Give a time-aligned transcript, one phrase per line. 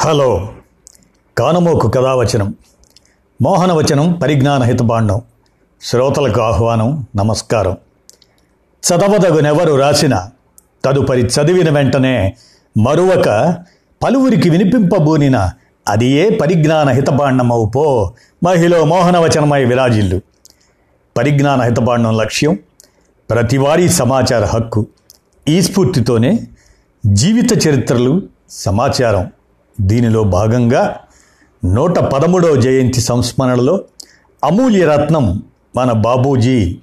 [0.00, 0.48] Hello.
[1.38, 2.54] కానమోకు కథావచనం.
[3.42, 5.20] మోహనవచనం పరిజ్ఞాన హితబాండం
[5.82, 7.76] శ్రోతలకు ఆహ్వానం నమస్కారం.
[8.88, 10.28] చదవదగునెవరు రాసిన
[10.84, 12.36] తదుపరి చదివిన వెంటనే
[12.78, 13.56] మరువక
[14.04, 15.50] పలువురికి వినిపింపబూనిన
[15.88, 20.20] అది ఏ పరిజ్ఞాన హితబాండమవు పో మహిళ మోహనవచనమై విరాజిల్లు.
[21.16, 22.58] పరిజ్ఞాన హితబాండం లక్ష్యం
[23.30, 24.86] ప్రతివారీ సమాచార హక్కు
[25.48, 26.40] ఈ స్ఫూర్తితోనే
[27.06, 29.30] జీవిత చరిత్రలు సమాచారం.
[29.80, 30.98] దీనిలో భాగంగా
[31.64, 33.84] నూట పదమూడవ జయంతి సంస్మరణలో
[34.44, 35.42] అమూల్యరత్నం
[35.76, 36.78] మన బాబూజీ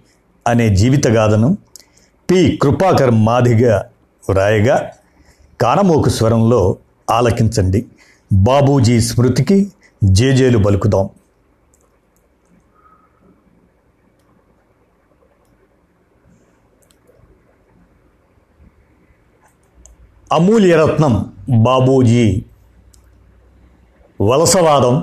[0.48, 1.58] అనే జీవితగాథను
[2.32, 2.60] పి.
[2.62, 3.86] కృపాకర్ మాదిగా
[4.30, 4.92] వ్రాయగా
[5.62, 6.78] కానమోకు స్వరంలో
[7.12, 7.86] ఆలకించండి.
[8.34, 9.72] బాబూజీ స్మృతికి
[10.04, 11.10] జేజేలు పలుకుదాం.
[20.32, 21.34] అమూల్యరత్నం
[21.64, 22.46] బాబూజీ
[24.26, 24.96] వలసవాదం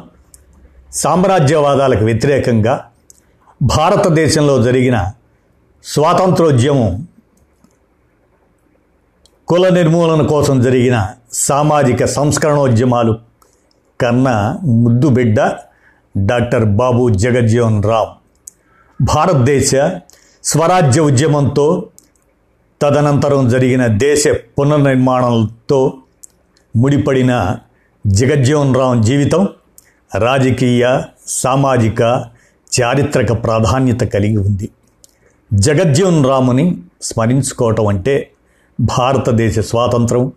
[0.96, 2.74] సామ్రాజ్యవాదాలకు వ్యతిరేకంగా
[3.60, 4.96] భారతదేశంలో జరిగిన
[5.84, 6.90] స్వాతంత్రోద్యమం
[9.48, 10.96] కుల నిర్మూలన కోసం జరిగిన
[11.40, 13.14] సామాజిక సంస్కరణోద్యమాలు
[14.00, 14.36] కన్నా
[14.76, 15.38] ముద్దు బిడ్డ
[16.14, 18.12] డాక్టర్ బాబు జగజ్జీవన్ రామ్
[19.00, 19.70] భారతదేశ
[20.44, 21.66] స్వరాజ్య ఉద్యమంతో
[22.80, 24.22] తదనంతరం జరిగిన దేశ
[24.56, 25.80] పునర్నిర్మాణంతో
[26.74, 27.32] ముడిపడిన
[28.06, 29.48] జగజ్జీవన్ రామ్ జీవితం
[30.18, 32.00] రాజకీయ సామాజిక
[32.80, 34.68] చారిత్రక ప్రాధాన్యత కలిగి ఉంది.
[35.52, 38.30] జగజ్జీవన్ రాముని స్మరించుకోవటం అంటే
[38.80, 40.32] భారతదేశ స్వాతంత్రం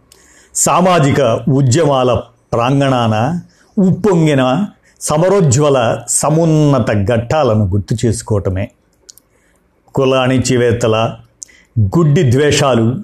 [0.56, 2.22] సామాజిక ఉద్యమాల
[2.54, 3.42] ప్రాంగణాన
[3.80, 4.66] ఉప్పొంగిన
[5.02, 8.72] సమరోజ్వల సమున్నత ఘట్టాలను గుర్తు చేసుకోవటమే.
[9.96, 10.40] కుల
[11.80, 12.96] గుడ్డి ద్వేషాలు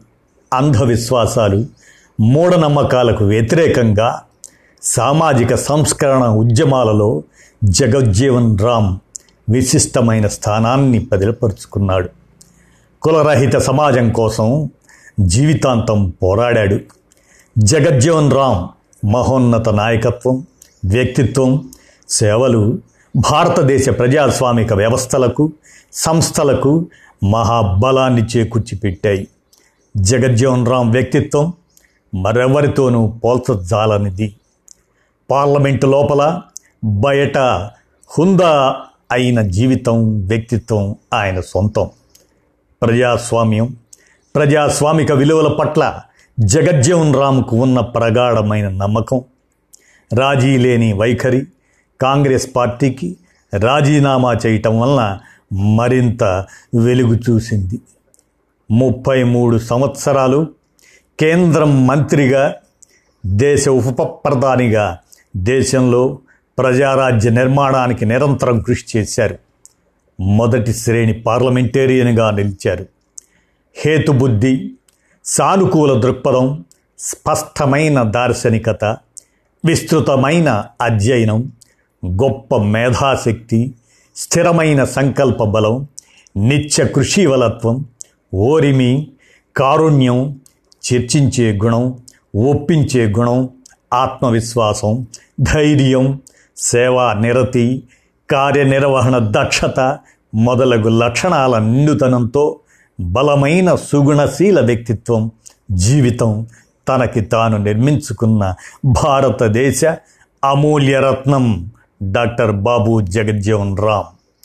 [0.53, 1.65] అంధవిశ్వాసాలు
[2.19, 4.21] మూఢనమ్మకాలకు వ్యతిరేకంగా
[4.83, 7.23] సామాజిక సంస్కరణ ఉద్యమాలలో
[7.63, 8.99] జగజ్జీవన్ రామ్
[9.49, 12.09] విశిష్టమైన స్థానాన్ని బదిలపరుచుకున్నాడు
[13.01, 14.69] కులరహిత సమాజం కోసం
[15.19, 16.79] జీవితాంతం పోరాడాడు.
[17.57, 18.67] జగజ్జీవన్ రామ్
[19.13, 20.45] మహోన్నత నాయకత్వం
[20.85, 21.69] వ్యక్తిత్వం
[22.09, 22.79] సేవలు
[23.15, 25.51] భారతదేశ ప్రజాస్వామిక వ్యవస్థలకు
[25.93, 26.87] సంస్థలకు
[27.23, 29.27] మహాబలాన్ని చేకూర్చిపెట్టాయి.
[29.97, 31.53] జగజ్జీవన్ రామ్ వ్యక్తిత్వం
[32.15, 34.35] మరెవరితోనూ పోల్చజాలనిది.
[35.31, 36.41] పార్లమెంటు లోపల
[36.83, 37.37] బయట
[38.17, 38.75] హుందా
[39.11, 41.89] అయిన జీవితం వ్యక్తిత్వం ఆయన సొంతం.
[42.81, 43.75] ప్రజాస్వామ్యం
[44.35, 45.99] ప్రజాస్వామిక విలువల పట్ల
[46.39, 49.23] జగజ్జీవన్ రామ్కు ఉన్న ప్రగాఢమైన నమ్మకం
[50.13, 51.45] రాజీ లేని వైఖరి
[52.01, 53.17] కాంగ్రెస్ పార్టీకి
[53.59, 55.19] రాజీనామా చేయటం వలన
[55.75, 56.23] మరింత
[56.75, 57.81] వెలుగు చూసింది.
[58.71, 60.47] ముప్పై మూడు సంవత్సరాలు
[61.19, 62.53] కేంద్రం మంత్రిగా
[63.25, 64.97] దేశ ఉప ప్రధానిగా
[65.35, 66.19] దేశంలో
[66.59, 69.37] ప్రజారాజ్య నిర్మాణానికి నిరంతరం కృషి చేశారు.
[70.19, 72.85] మొదటి శ్రేణి పార్లమెంటేరియన్గా నిలిచారు.
[73.75, 74.71] హేతుబుద్ధి
[75.25, 76.63] సానుకూల దృక్పథం
[76.99, 78.85] స్పష్టమైన దార్శనికత
[79.65, 81.51] విస్తృతమైన అధ్యయనం
[82.05, 83.73] గొప్ప మేధాశక్తి
[84.15, 85.87] స్థిరమైన సంకల్ప బలం
[86.37, 87.85] నిత్య కృషివలత్వం
[88.33, 89.07] ఓరిమి
[89.57, 90.39] కారుణ్యం
[90.93, 91.99] చర్చించే గుణం
[92.35, 93.49] ఒప్పించే గుణం
[93.93, 95.07] ఆత్మవిశ్వాసం
[95.41, 96.21] ధైర్యం
[96.57, 97.83] సేవా నిరతి
[98.31, 99.99] కార్యనిర్వహణ దక్షత
[100.35, 102.59] మొదలగు లక్షణాల నిండుతనంతో
[102.99, 105.31] బలమైన సుగుణశీల వ్యక్తిత్వం
[105.71, 106.47] జీవితం
[106.87, 109.85] తనకి తాను నిర్మించుకున్న భారతదేశ
[110.45, 111.71] అమూల్యరత్నం
[112.03, 114.39] డాక్టర్ బాబు జగజ్జీవన్ రామ్.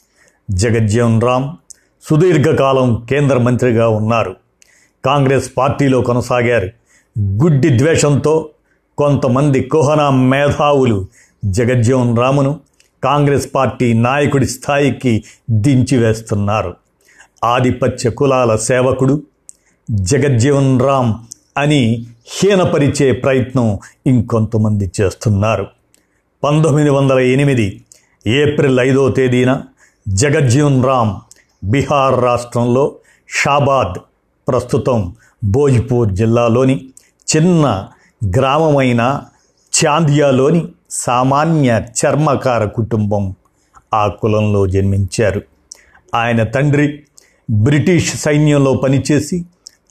[0.51, 1.51] జగజ్జీవన్ రామ్
[2.11, 4.37] సుదీర్ఘకాలం కేంద్ర మంత్రిగా ఉన్నారు.
[5.05, 6.69] కాంగ్రెస్ పార్టీలో కొనసాగారు.
[7.19, 8.49] గుడ్డి ద్వేషంతో
[8.99, 11.07] కొంతమంది కుహనా మేధావులు
[11.45, 12.61] జగజ్జీవన్ రామును
[13.05, 16.77] కాంగ్రెస్ పార్టీ నాయకుడి స్థాయికి దించివేస్తున్నారు
[17.45, 19.23] ఆధిపత్య కులాల సేవకుడు
[19.91, 21.15] జగజ్జీవన్ రామ్
[21.59, 25.67] అని హీనపరిచే ప్రయత్నం ఇంకొంతమంది చేస్తున్నారు.
[26.45, 27.85] పంతొమ్మిది వందల ఎనిమిది
[28.27, 29.63] ఏప్రిల్ ఐదో తేదీన
[30.09, 31.15] జగజ్జీవన్ రామ్
[31.65, 32.95] బీహార్ రాష్ట్రంలో
[33.29, 33.99] షాబాద్
[34.49, 35.15] ప్రస్తుతం
[35.45, 36.89] భోజ్పూర్ జిల్లాలోని
[37.37, 37.89] చిన్న
[38.25, 39.23] గ్రామమైన
[39.85, 43.35] చాందియాలోని సామాన్య చర్మకార కుటుంబం
[43.95, 45.43] ఆ కులంలో జన్మించారు.
[46.15, 47.05] ఆయన తండ్రి
[47.51, 49.45] బ్రిటిష్ సైన్యంలో పనిచేసి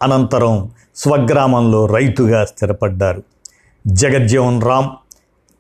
[0.04, 3.24] అనంతరం స్వగ్రామంలో రైతుగా స్థిరపడ్డారు.
[3.88, 4.90] జగజ్జీవన్ రామ్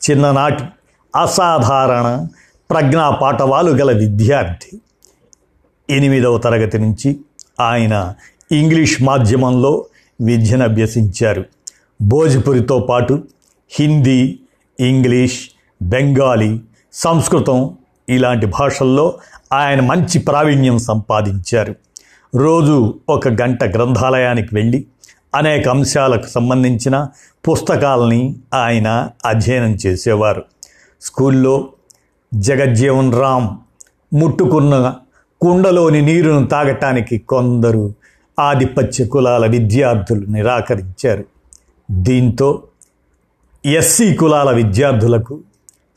[0.09, 0.63] చిన్ననాటి
[1.15, 2.27] అసాధారణ
[2.69, 4.79] ప్రజ్ఞా పాఠవాలు గల విద్యార్థి.
[5.89, 7.19] ఎనిమిదవ తరగతి నుంచి
[7.59, 8.13] ఆయన
[8.51, 9.85] ఇంగ్లీష్ మాధ్యమంలో
[10.21, 11.45] విద్యను అభ్యసించారు.
[12.01, 13.23] భోజ్పురితో పాటు
[13.69, 14.39] హిందీ
[14.79, 15.39] ఇంగ్లీష్
[15.81, 16.59] బెంగాలీ
[16.93, 17.77] సంస్కృతం
[18.09, 19.19] ఇలాంటి భాషల్లో
[19.53, 21.75] ఆయన మంచి ప్రావీణ్యం సంపాదించారు.
[22.35, 24.85] రోజు ఒక గంట గ్రంథాలయానికి వెళ్ళి
[25.35, 27.07] అనేక అంశాలకు సంబంధించిన
[27.51, 30.45] పుస్తకాలని ఆయన అధ్యయనం చేసేవారు.
[31.01, 31.67] స్కూల్లో
[32.33, 33.47] జగజ్జీవన్ రామ్
[34.15, 34.95] ముట్టుకున్న
[35.41, 37.93] కుండలోని నీరును తాగటానికి కొందరు
[38.39, 41.34] ఆధిపత్య కులాల విద్యార్థులు నిరాకరించారు.
[41.91, 42.63] దీంతో
[43.65, 45.39] ఎస్సీ కులాల విద్యార్థులకు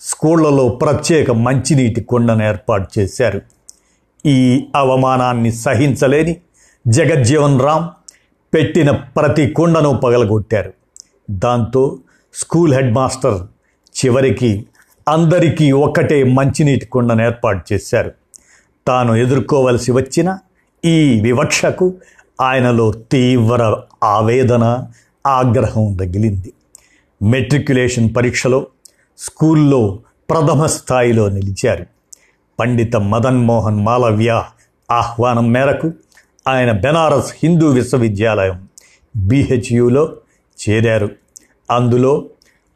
[0.01, 3.43] స్కూళ్ళలో ప్రత్యేక మంచినీటి కుండను ఏర్పాటు చేశారు.
[4.27, 6.37] ఈ అవమానాన్ని సహించలేని
[6.89, 7.89] జగజ్జీవన్ రామ్
[8.55, 10.73] పెట్టిన ప్రతి కుండను పగలగొట్టారు.
[11.31, 11.99] దాంతో
[12.35, 13.47] స్కూల్ హెడ్ మాస్టర్
[14.05, 14.67] చివరికి
[15.09, 18.13] అందరికీ ఒక్కటే మంచినీటి కుండను ఏర్పాటు చేశారు.
[18.87, 20.39] తాను ఎదుర్కోవలసి వచ్చిన
[20.85, 21.95] ఈ వివక్షకు
[22.41, 24.87] ఆయనలో తీవ్ర ఆవేదన
[25.29, 26.53] ఆగ్రహం తగిలింది.
[27.23, 28.67] మెట్రిక్యులేషన్ పరీక్షలో
[29.19, 29.99] స్కూల్లో
[30.31, 31.87] ప్రథమ స్థాయిలో నిలిచారు.
[32.59, 34.45] పండిత మదన్ మోహన్ మాలవ్య
[34.91, 35.93] ఆహ్వానం మేరకు
[36.49, 38.69] ఆయన బెనారస్ హిందూ విశ్వవిద్యాలయం
[39.17, 40.17] బీహెచ్యులో
[40.69, 41.09] చేరారు.
[41.71, 42.25] అందులో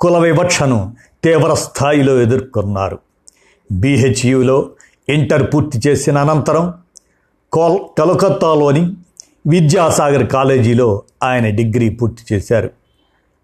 [0.01, 2.99] కుల వివక్షను తీవ్ర స్థాయిలో ఎదుర్కొన్నారు.
[3.73, 4.71] బీహెచ్యులో
[5.09, 6.75] ఇంటర్ పూర్తి చేసిన అనంతరం
[7.53, 8.95] కోల్ కలకత్తాలోని
[9.47, 12.71] విద్యాసాగర్ కాలేజీలో ఆయన డిగ్రీ పూర్తి చేశారు.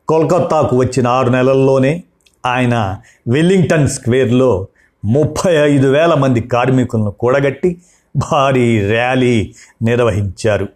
[0.09, 2.03] కోల్కత్తాకు వచ్చిన ఆరు నెలల్లోనే
[2.47, 2.99] ఆయన
[3.29, 4.67] వెల్లింగ్టన్ స్క్వేర్లో
[5.05, 7.81] ముప్పై ఐదు వేల మంది కార్మికులను కూడగట్టి
[8.17, 10.69] భారీ ర్యాలీ నిర్వహించారు.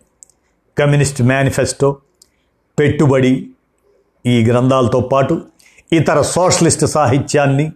[0.79, 1.97] కమ్యూనిస్ట్ మేనిఫెస్టో
[2.79, 3.51] పెట్టుబడి
[4.27, 5.43] ఈ గ్రంథాలతో పాటు
[5.93, 7.73] ఇతర సోషలిస్ట్ సాహిత్యాన్ని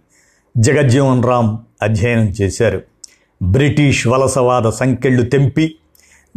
[0.57, 2.81] జగజ్జీవన్ రామ్ అధ్యయనం చేశారు.
[3.43, 5.75] బ్రిటిష్ వలసవాద సంకెళ్ళు తెంపి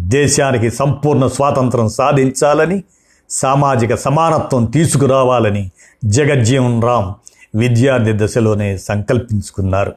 [0.09, 2.83] దేశానికి సంపూర్ణ స్వాతంత్రం సాధించాలని
[3.31, 5.71] సామాజిక సమానత్వం తీసుకురావాలని
[6.05, 7.15] జగజ్జీవన్ రామ్
[7.55, 9.93] విద్యార్థి దశలోనే సంకల్పించుకున్నారు.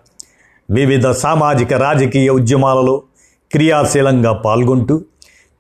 [0.72, 3.02] వివిధ సామాజిక రాజకీయ ఉద్యమాలలో
[3.52, 5.02] క్రియాశీలంగా పాల్గొంటూ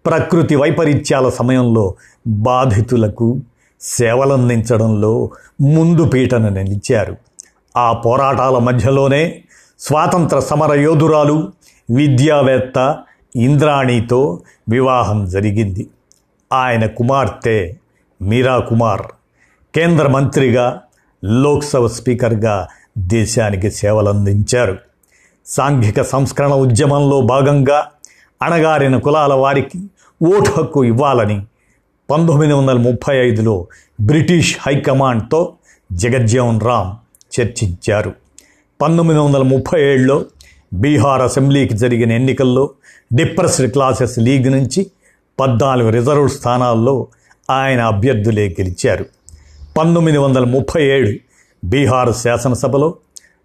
[0.05, 1.95] ప్రకృతి వైపరీత్యాల సమయంలో
[2.27, 3.39] బాధితులకు
[3.81, 5.29] సేవలందించడంలో
[5.61, 7.17] ముందు పీటను నిలిచారు.
[7.77, 9.43] ఆ పోరాటాల మధ్యలోనే
[9.79, 11.51] స్వాతంత్ర సమర యోధురాలు
[11.89, 12.97] విద్యావేత్త
[13.35, 15.87] ఇంద్రాణితో వివాహం జరిగింది.
[16.53, 17.73] ఆయన కుమార్తె
[18.21, 19.01] మీరా కుమార్
[19.75, 20.81] కేంద్ర మంత్రిగా
[21.23, 24.77] లోక్సభ స్పీకర్గా దేశానికి సేవలందించారు.
[25.45, 27.87] సాంఘిక సంస్కరణ ఉద్యమంలో భాగంగా
[28.41, 29.79] అణగారిన కులాల వారికి
[30.23, 31.45] ఓటు హక్కు ఇవ్వాలని
[32.11, 33.67] పంతొమ్మిది వందల ముప్పై ఐదులో
[34.01, 35.53] బ్రిటిష్ హైకమాండ్తో
[35.91, 36.91] జగజ్జీవన్ రామ్
[37.41, 38.13] చర్చించారు.
[38.81, 40.25] పంతొమ్మిది వందల ముప్పై ఏడులో
[40.73, 42.69] బీహార్ అసెంబ్లీకి జరిగిన ఎన్నికల్లో
[43.13, 44.91] డిప్రెస్డ్ క్లాసెస్ లీగ్ నుంచి
[45.39, 47.07] పద్నాలుగు రిజర్వ్ స్థానాల్లో
[47.49, 49.05] ఆయన అభ్యర్థులే గెలిచారు.
[49.77, 51.11] పంతొమ్మిది వందల ముప్పై ఏడు
[51.65, 52.93] బీహార్ శాసనసభలో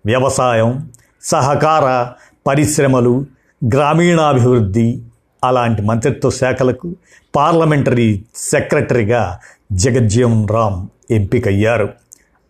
[0.07, 0.91] వ్యవసాయం
[1.23, 2.13] సహకార
[2.47, 3.27] పరిశ్రమలు
[3.75, 5.03] గ్రామీణాభివృద్ధి
[5.45, 6.97] అలాంటి మంత్రిత్వ శాఖలకు
[7.37, 9.39] పార్లమెంటరీ సెక్రటరీగా
[9.73, 11.89] జగజ్జీవన్ రామ్ ఎంపికయ్యారు.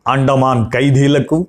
[0.08, 1.46] అండమాన్ ఖైదీలకు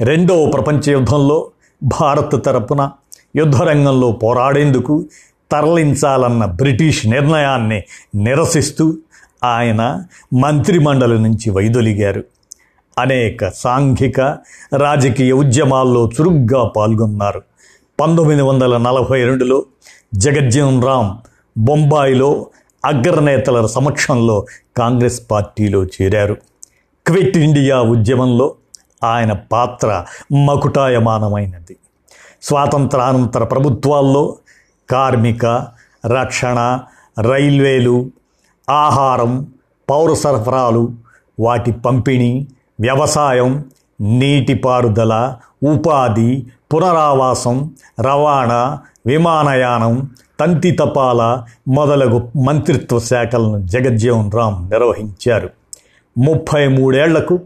[0.00, 1.50] రెండవ ప్రపంచ యుద్ధంలో
[1.82, 2.90] భారత్ తరపున
[3.36, 5.04] యుద్ధరంగంలో పోరాడేందుకు
[5.52, 7.82] తరలించాలన్న బ్రిటిష్ నిర్ణయాన్ని
[8.14, 8.96] నిరసిస్తూ
[9.44, 10.04] ఆయన
[10.40, 12.24] మంత్రిమండలి నుంచి వైదొలిగారు.
[12.98, 14.20] అనేక సాంఘిక
[14.76, 17.42] రాజకీయ ఉద్యమాల్లో చురుగ్గా పాల్గొన్నారు.
[18.00, 19.64] పంతొమ్మిది వందల నలభై రెండులో
[20.14, 21.10] జగజ్జీవన్ రామ్
[21.58, 22.46] బొంబాయిలో
[22.84, 24.46] అగ్రనేతల సమక్షంలో
[24.76, 26.36] కాంగ్రెస్ పార్టీలో చేరారు.
[27.06, 28.54] క్విట్ ఇండియా ఉద్యమంలో
[29.04, 30.04] ఆయన పాత్ర
[30.46, 31.76] మకుటాయమానమైనది.
[32.42, 34.36] స్వాతంత్రానంతర ప్రభుత్వాల్లో
[34.90, 35.66] కార్మిక
[36.06, 36.78] రక్షణ
[37.20, 38.10] రైల్వేలు
[38.70, 39.52] ఆహారం
[39.90, 40.92] పౌర సరఫరాలు
[41.40, 42.46] వాటి పంపిణీ
[42.80, 43.64] వ్యవసాయం
[44.00, 45.36] నీటిపారుదల
[45.68, 55.50] ఉపాధి పునరావాసం రవాణా విమానయానం తంతి తపాల మొదలగు మంత్రిత్వ శాఖలను జగజ్జీవన్ రామ్ నిర్వహించారు.
[56.18, 57.40] ముప్పై మూడేళ్ళకు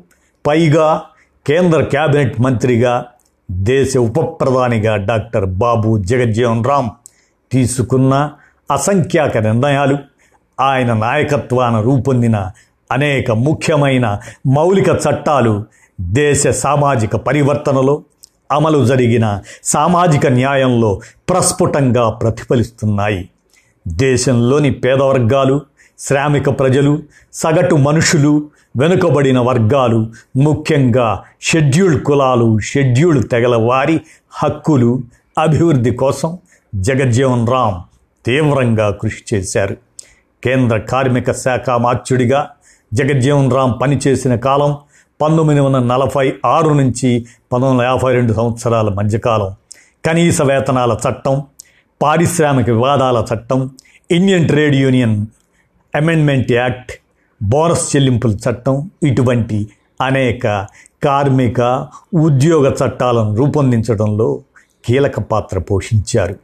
[0.47, 1.03] పైగా
[1.47, 3.05] కేంద్ర కేబినెట్ మంత్రిగా
[3.51, 6.91] దేశ ఉప ప్రధానిగా డాక్టర్ బాబు జగజ్జీవన్ రామ్
[7.53, 8.31] తీసుకున్న
[8.71, 9.99] అసంఖ్యాక నిర్ణయాలు
[10.61, 12.51] ఆయన నాయకత్వాన రూపొందిన
[12.93, 15.65] అనేక ముఖ్యమైన మౌలిక చట్టాలు
[16.01, 18.03] దేశ సామాజిక పరివర్తనలో
[18.53, 23.29] అమలు జరిగిన సామాజిక న్యాయంలో ప్రస్ఫుటంగా ప్రతిఫలిస్తున్నాయి.
[23.89, 25.61] దేశంలోని పేద వర్గాలు
[25.99, 34.01] శ్రామిక ప్రజలు సగటు మనుషులు వెనుకబడిన వర్గాలు ముఖ్యంగా షెడ్యూల్డ్ కులాలు షెడ్యూల్డ్ తెగల వారి
[34.33, 35.03] హక్కులు
[35.39, 36.39] అభివృద్ధి కోసం
[36.75, 37.83] జగజ్జీవన్ రామ్
[38.27, 39.77] తీవ్రంగా కృషి చేశారు.
[40.45, 42.51] కేంద్ర కార్మిక శాఖ మార్చుడిగా
[42.95, 44.79] జగజ్జీవన్ రామ్ పనిచేసిన కాలం
[45.21, 49.55] పంతొమ్మిది వందల నలభై ఆరు నుంచి పంతొమ్మిది వందల యాభై రెండు సంవత్సరాల మధ్యకాలం.
[50.05, 51.43] కనీస వేతనాల చట్టం
[52.03, 53.71] పారిశ్రామిక వివాదాల చట్టం
[54.11, 55.27] Indian trade union
[55.95, 56.93] amendment act
[57.45, 59.69] bonus చెల్లింపుల చట్టం ఇటువంటి
[60.01, 60.67] అనేక
[61.05, 64.43] కార్మిక ఉద్యోగ చట్టాలను రూపొందించడంలో
[64.85, 66.37] కీలక పాత్ర పోషించారు.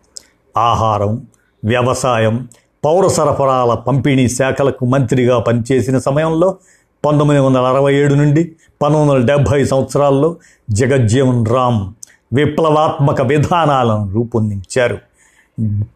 [0.57, 1.27] ఆహారం
[1.65, 2.49] వ్యవసాయం
[2.85, 6.57] పౌర సరఫరాల పంపిణీ శాఖలకు మంత్రిగా పనిచేసిన సమయంలో
[7.05, 8.53] పంతొమ్మిది వందల అరవై ఏడు నుండి
[8.83, 10.37] పంతొమ్మిది వందల డెబ్భై సంవత్సరాల్లో
[10.71, 11.93] జగజ్జీవన్ రామ్
[12.33, 14.99] విప్లవాత్మక విధానాలను రూపొందించారు.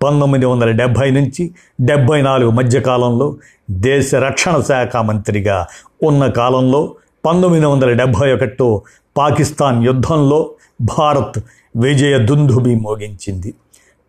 [0.03, 3.37] పంతొమ్మిది వందల డెబ్భై నుంచి డెబ్భై నాలుగు మధ్యకాలంలో
[3.71, 5.67] దేశ రక్షణ శాఖ మంత్రిగా
[6.03, 6.95] ఉన్న కాలంలో
[7.25, 8.83] పంతొమ్మిది వందల డెబ్భై ఒకటితో
[9.17, 10.51] పాకిస్తాన్ యుద్ధంలో
[10.83, 11.39] భారత్
[11.77, 13.55] విజయ దుందుబి మోగించింది.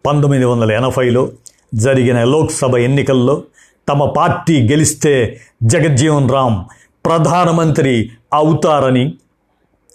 [0.06, 1.32] పంతొమ్మిది వందల ఎనభైలో
[1.74, 3.44] జరిగిన లోక్సభ ఎన్నికల్లో
[3.90, 6.60] తమ పార్టీ గెలిస్తే జగజ్జీవన్ రామ్
[7.06, 9.14] ప్రధానమంత్రి అవుతారని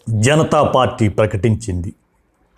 [0.08, 1.92] జనతా పార్టీ ప్రకటించింది.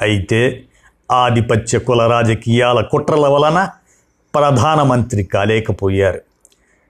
[0.03, 0.65] అయితే
[1.13, 3.69] ఆధిపత్య కుల రాజకీయాల కుట్రల వలన
[4.35, 6.21] ప్రధానమంత్రి కాలేకపోయారు.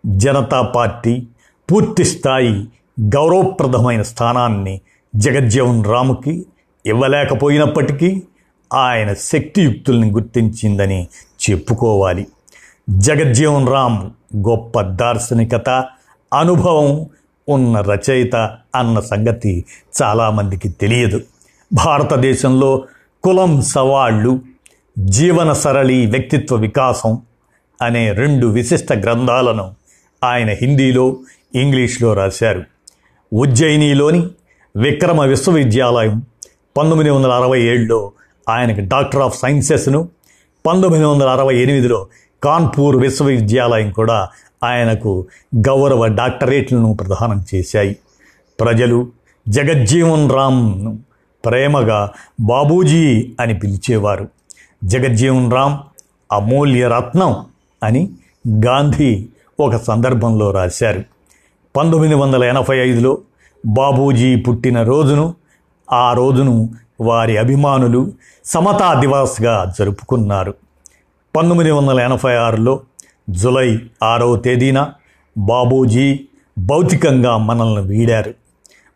[0.07, 1.27] జనతా పార్టీ
[1.73, 2.69] పూర్తి స్థాయి
[3.01, 4.81] గౌరవప్రదమైన స్థానాన్ని
[5.17, 6.47] జగజ్జీవన్ రాముకి
[6.87, 8.23] ఇవ్వలేకపోయినప్పటికీ
[8.75, 11.09] ఆయన శక్తియుక్తుల్ని గుర్తించిందని
[11.51, 12.27] చెప్పుకోవాలి.
[12.91, 15.69] జగజ్జీవన్ రామ్ గొప్ప దార్శనికత
[16.35, 17.07] అనుభవం
[17.49, 18.37] ఉన్న రచయిత
[18.75, 19.65] అన్న సంగతి
[20.03, 21.21] చాలామందికి తెలియదు.
[21.73, 22.85] భారతదేశంలో
[23.25, 24.41] కులం సవాళ్ళు
[24.99, 27.19] జీవన సరళి వ్యక్తిత్వ వికాసం
[27.83, 29.75] అనే రెండు విశిష్ట గ్రంథాలను
[30.25, 31.17] ఆయన హిందీలో
[31.55, 32.63] ఇంగ్లీష్లో రాశారు.
[33.33, 34.29] ఉజ్జయినిలోని
[34.77, 36.23] విక్రమ విశ్వవిద్యాలయం
[36.77, 38.13] పంతొమ్మిది వందల అరవై ఏడులో
[38.49, 40.09] ఆయనకు డాక్టర్ ఆఫ్ సైన్సెస్ను
[40.67, 42.07] పంతొమ్మిది వందల అరవై ఎనిమిదిలో
[42.45, 44.29] కాన్పూర్ విశ్వవిద్యాలయం కూడా
[44.65, 45.27] ఆయనకు
[45.57, 47.97] గౌరవ డాక్టరేట్లను ప్రదానం చేశాయి.
[48.61, 49.09] ప్రజలు
[49.49, 50.99] జగజ్జీవన్ రామ్ను
[51.45, 54.29] ప్రేమగా బాబూజీ అని పిలిచేవారు.
[54.85, 55.79] జగజ్జీవన్ రామ్
[56.33, 57.47] అమూల్య రత్నం
[57.83, 58.11] అని
[58.49, 59.29] గాంధీ
[59.61, 61.05] ఒక సందర్భంలో రాశారు.
[61.77, 63.19] పంతొమ్మిది వందల ఎనభై ఐదులో
[63.67, 65.35] బాబూజీ పుట్టిన రోజును
[65.93, 66.71] ఆ రోజును
[67.01, 68.13] వారి అభిమానులు
[68.45, 70.55] సమతా దివాస్గా జరుపుకున్నారు.
[71.37, 72.81] పంతొమ్మిది వందల ఎనభై ఆరులో
[73.31, 74.91] జులై ఆరవ తేదీన
[75.39, 76.21] బాబూజీ
[76.59, 78.35] భౌతికంగా మనల్ని వీడారు.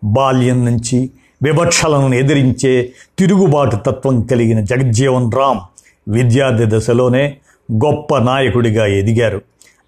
[0.04, 1.10] బాల్యం నుంచి
[1.42, 5.60] వివక్షలను ఎదిరించే తిరుగుబాటు తత్వం కలిగిన జగజ్జీవన్ రామ్
[6.08, 7.36] విద్యార్థి దశలోనే
[7.84, 9.42] గొప్ప నాయకుడిగా ఎదిగారు.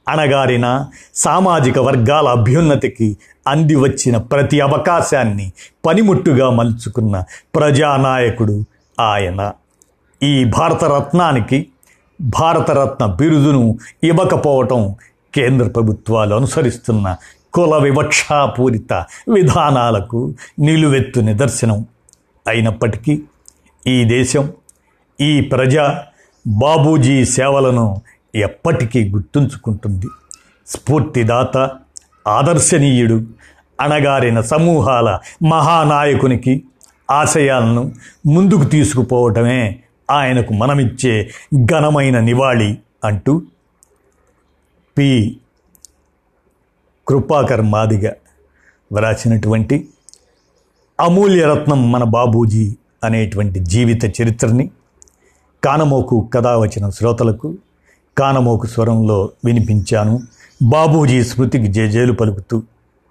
[0.09, 5.52] అణగారిన సామాజిక వర్గాల అభ్యున్నతికి అంది వచ్చిన ప్రతి అవకాశాన్ని
[5.87, 7.25] పనిముట్టుగా మలుచుకున్న
[7.55, 8.64] ప్రజానాయకుడు
[9.00, 9.52] ఆయన.
[10.23, 11.67] ఈ భారతరత్నానికి
[12.21, 14.95] భారతరత్న బిరుదును ఇవ్వకపోవటం
[15.35, 17.17] కేంద్ర ప్రభుత్వాలు అనుసరిస్తున్న
[17.52, 18.93] కుల వివక్షాపూరిత
[19.35, 21.87] విధానాలకు నిలువెత్తు నిదర్శనం
[22.49, 23.23] అయినప్పటికీ
[23.87, 24.52] ఈ దేశం
[25.21, 25.76] ఈ ప్రజ
[26.47, 28.02] బాబూజీ సేవలను
[28.35, 30.07] ఎప్పటికీ గుర్తుంచుకుంటుంది.
[30.67, 31.71] స్ఫూర్తిదాత
[32.28, 33.26] ఆదర్శనీయుడు
[33.81, 36.64] అణగారిన సమూహాల మహానాయకునికి
[37.11, 37.93] ఆశయాలను
[38.26, 41.31] ముందుకు తీసుకుపోవటమే ఆయనకు మనమిచ్చే
[41.64, 43.43] ఘనమైన నివాళి అంటూ
[44.99, 45.38] పి.
[47.09, 48.11] కృపాకర్మాదిగ
[48.93, 49.88] వ్రాసినటువంటి
[51.00, 54.71] అమూల్యరత్నం మన బాబూజీ అనేటువంటి జీవిత చరిత్రని
[55.65, 57.55] కానమోకు కథ వచ్చిన శ్రోతలకు
[58.19, 60.21] కానమోకు స్వరంలో వినిపించాను.
[60.62, 62.62] బాబూజీ స్మృతికి జేజేలు పలుకుతూ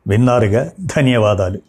[0.08, 0.72] విన్నారుగా.
[0.98, 1.60] ధన్యవాదాలు.